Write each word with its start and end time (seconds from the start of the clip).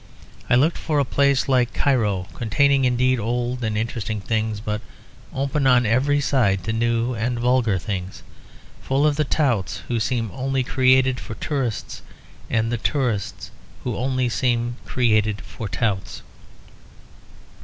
I 0.49 0.55
looked 0.55 0.79
for 0.79 0.97
a 0.97 1.05
place 1.05 1.47
like 1.47 1.75
Cairo, 1.75 2.25
containing 2.33 2.85
indeed 2.85 3.19
old 3.19 3.63
and 3.63 3.77
interesting 3.77 4.19
things, 4.19 4.59
but 4.59 4.81
open 5.31 5.67
on 5.67 5.85
every 5.85 6.19
side 6.19 6.63
to 6.63 6.73
new 6.73 7.13
and 7.13 7.37
vulgar 7.39 7.77
things; 7.77 8.23
full 8.81 9.05
of 9.05 9.15
the 9.15 9.23
touts 9.23 9.83
who 9.89 9.99
seem 9.99 10.31
only 10.33 10.63
created 10.63 11.19
for 11.19 11.35
the 11.35 11.45
tourists 11.45 12.01
and 12.49 12.71
the 12.71 12.77
tourists 12.79 13.51
who 13.83 13.91
seem 14.27 14.73
only 14.73 14.75
created 14.87 15.39
for 15.39 15.67
the 15.67 15.77
touts. 15.77 16.23